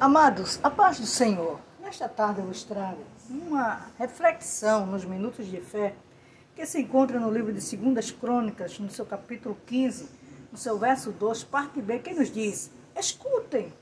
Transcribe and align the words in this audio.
Amados, 0.00 0.58
a 0.62 0.70
paz 0.70 0.98
do 0.98 1.04
Senhor. 1.04 1.60
Nesta 1.78 2.08
tarde 2.08 2.40
eu 2.40 2.46
vos 2.46 2.64
trago 2.64 3.04
uma 3.28 3.86
reflexão 3.98 4.86
nos 4.86 5.04
minutos 5.04 5.46
de 5.46 5.60
fé 5.60 5.94
que 6.56 6.64
se 6.64 6.80
encontra 6.80 7.20
no 7.20 7.30
livro 7.30 7.52
de 7.52 7.60
Segundas 7.60 8.10
Crônicas, 8.10 8.78
no 8.78 8.88
seu 8.88 9.04
capítulo 9.04 9.58
15, 9.66 10.08
no 10.50 10.56
seu 10.56 10.78
verso 10.78 11.12
2, 11.12 11.44
parte 11.44 11.82
B, 11.82 11.98
que 11.98 12.14
nos 12.14 12.32
diz: 12.32 12.70
Escutem, 12.96 13.74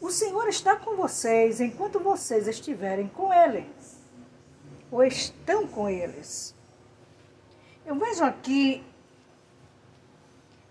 o 0.00 0.08
Senhor 0.08 0.48
está 0.48 0.74
com 0.74 0.96
vocês 0.96 1.60
enquanto 1.60 2.00
vocês 2.00 2.48
estiverem 2.48 3.06
com 3.08 3.30
Ele, 3.30 3.70
ou 4.90 5.04
estão 5.04 5.66
com 5.68 5.86
eles. 5.86 6.54
Eu 7.84 7.94
vejo 7.96 8.24
aqui 8.24 8.82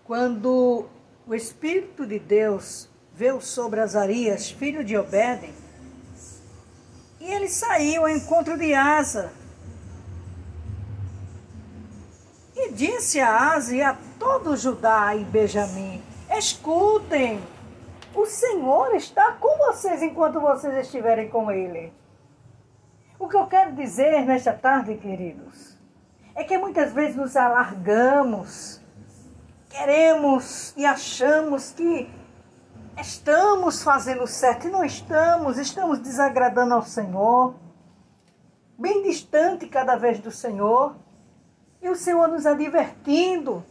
quando 0.03 0.87
o 1.27 1.35
Espírito 1.35 2.07
de 2.07 2.17
Deus 2.17 2.89
veio 3.13 3.39
sobre 3.41 3.79
Azarias, 3.79 4.49
filho 4.49 4.83
de 4.83 4.97
Obed, 4.97 5.53
e 7.19 7.25
ele 7.31 7.47
saiu 7.47 8.01
ao 8.01 8.09
encontro 8.09 8.57
de 8.57 8.73
Asa. 8.73 9.31
E 12.55 12.71
disse 12.71 13.19
a 13.19 13.53
Asa 13.53 13.75
e 13.75 13.81
a 13.81 13.97
todo 14.19 14.57
Judá 14.57 15.15
e 15.15 15.23
Benjamim: 15.23 16.03
Escutem, 16.29 17.41
o 18.15 18.25
Senhor 18.25 18.95
está 18.95 19.33
com 19.33 19.57
vocês 19.57 20.01
enquanto 20.01 20.39
vocês 20.39 20.75
estiverem 20.75 21.29
com 21.29 21.51
Ele. 21.51 21.93
O 23.17 23.27
que 23.27 23.37
eu 23.37 23.47
quero 23.47 23.73
dizer 23.73 24.25
nesta 24.25 24.51
tarde, 24.51 24.95
queridos, 24.95 25.77
é 26.35 26.43
que 26.43 26.57
muitas 26.57 26.91
vezes 26.91 27.15
nos 27.15 27.37
alargamos, 27.37 28.81
queremos 29.69 30.73
e 30.75 30.85
achamos 30.85 31.71
que 31.71 32.09
estamos 32.97 33.83
fazendo 33.83 34.27
certo 34.27 34.67
e 34.67 34.71
não 34.71 34.83
estamos, 34.83 35.57
estamos 35.57 35.99
desagradando 35.99 36.73
ao 36.73 36.83
Senhor, 36.83 37.55
bem 38.77 39.03
distante 39.03 39.67
cada 39.67 39.95
vez 39.95 40.19
do 40.19 40.31
Senhor, 40.31 40.95
e 41.81 41.89
o 41.89 41.95
Senhor 41.95 42.27
nos 42.27 42.45
advertindo. 42.45 43.63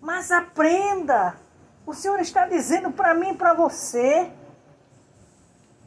Mas 0.00 0.30
aprenda, 0.30 1.36
o 1.84 1.92
Senhor 1.92 2.20
está 2.20 2.46
dizendo 2.46 2.90
para 2.90 3.14
mim 3.14 3.30
e 3.30 3.36
para 3.36 3.54
você. 3.54 4.30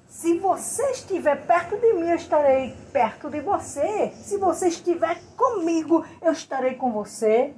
Se 0.09 0.37
você 0.37 0.83
estiver 0.91 1.45
perto 1.47 1.77
de 1.77 1.93
mim, 1.93 2.09
eu 2.09 2.15
estarei 2.15 2.75
perto 2.91 3.29
de 3.29 3.39
você. 3.39 4.11
Se 4.15 4.37
você 4.37 4.67
estiver 4.67 5.21
comigo, 5.37 6.05
eu 6.21 6.33
estarei 6.33 6.75
com 6.75 6.91
você. 6.91 7.53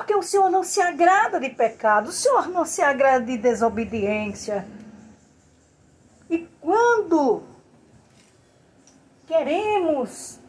Porque 0.00 0.14
o 0.14 0.22
Senhor 0.22 0.48
não 0.48 0.62
se 0.62 0.80
agrada 0.80 1.38
de 1.38 1.50
pecado, 1.50 2.08
o 2.08 2.12
Senhor 2.12 2.48
não 2.48 2.64
se 2.64 2.80
agrada 2.80 3.22
de 3.22 3.36
desobediência. 3.36 4.66
E 6.30 6.48
quando 6.58 7.42
queremos 9.26 10.40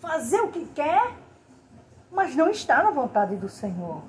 fazer 0.00 0.40
o 0.40 0.48
que 0.48 0.64
quer, 0.74 1.12
mas 2.10 2.34
não 2.34 2.50
está 2.50 2.82
na 2.82 2.90
vontade 2.90 3.36
do 3.36 3.48
Senhor. 3.48 4.02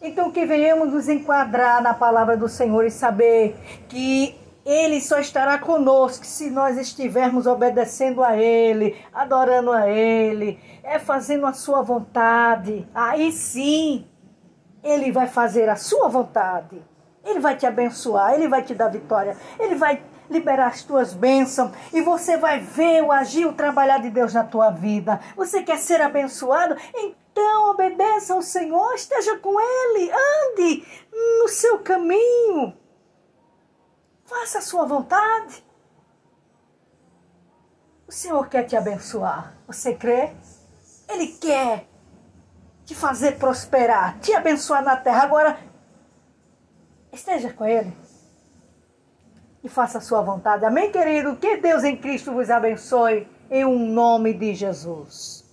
Então 0.00 0.32
que 0.32 0.46
venhamos 0.46 0.90
nos 0.90 1.06
enquadrar 1.06 1.82
na 1.82 1.92
palavra 1.92 2.38
do 2.38 2.48
Senhor 2.48 2.86
e 2.86 2.90
saber 2.90 3.84
que 3.86 4.34
ele 4.64 4.98
só 5.00 5.18
estará 5.18 5.58
conosco 5.58 6.24
se 6.24 6.48
nós 6.48 6.78
estivermos 6.78 7.46
obedecendo 7.46 8.24
a 8.24 8.34
Ele, 8.36 8.96
adorando 9.12 9.70
a 9.70 9.88
Ele, 9.88 10.58
é 10.82 10.98
fazendo 10.98 11.44
a 11.46 11.52
Sua 11.52 11.82
vontade. 11.82 12.88
Aí 12.94 13.30
sim, 13.30 14.06
Ele 14.82 15.12
vai 15.12 15.26
fazer 15.26 15.68
a 15.68 15.76
Sua 15.76 16.08
vontade. 16.08 16.82
Ele 17.22 17.40
vai 17.40 17.56
te 17.56 17.66
abençoar, 17.66 18.34
Ele 18.34 18.48
vai 18.48 18.62
te 18.62 18.74
dar 18.74 18.88
vitória, 18.88 19.36
Ele 19.58 19.74
vai 19.74 20.02
liberar 20.30 20.68
as 20.68 20.82
tuas 20.82 21.12
bênçãos 21.12 21.72
e 21.92 22.00
você 22.00 22.38
vai 22.38 22.58
ver 22.58 23.02
o 23.02 23.12
agir, 23.12 23.46
o 23.46 23.52
trabalhar 23.52 23.98
de 23.98 24.08
Deus 24.08 24.32
na 24.32 24.44
tua 24.44 24.70
vida. 24.70 25.20
Você 25.36 25.62
quer 25.62 25.76
ser 25.76 26.00
abençoado? 26.00 26.74
Então 26.94 27.70
obedeça 27.70 28.32
ao 28.32 28.40
Senhor, 28.40 28.94
esteja 28.94 29.36
com 29.38 29.60
Ele, 29.60 30.10
ande 30.10 30.84
no 31.40 31.48
seu 31.48 31.80
caminho. 31.80 32.74
Faça 34.34 34.58
a 34.58 34.62
sua 34.62 34.84
vontade. 34.84 35.64
O 38.06 38.10
Senhor 38.10 38.48
quer 38.48 38.64
te 38.64 38.76
abençoar. 38.76 39.56
Você 39.64 39.94
crê? 39.94 40.32
Ele 41.08 41.28
quer 41.28 41.86
te 42.84 42.96
fazer 42.96 43.38
prosperar, 43.38 44.18
te 44.18 44.34
abençoar 44.34 44.82
na 44.82 44.96
terra. 44.96 45.22
Agora, 45.22 45.58
esteja 47.12 47.52
com 47.52 47.64
Ele 47.64 47.96
e 49.62 49.68
faça 49.68 49.98
a 49.98 50.00
sua 50.00 50.20
vontade. 50.20 50.64
Amém, 50.64 50.90
querido? 50.90 51.36
Que 51.36 51.56
Deus 51.58 51.84
em 51.84 51.96
Cristo 51.96 52.32
vos 52.32 52.50
abençoe, 52.50 53.28
em 53.48 53.64
um 53.64 53.86
nome 53.86 54.34
de 54.34 54.52
Jesus. 54.52 55.43